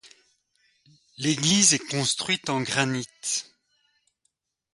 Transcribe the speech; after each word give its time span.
L'église 1.19 1.75
est 1.75 1.87
construite 1.91 2.49
en 2.49 2.61
granite. 2.61 3.53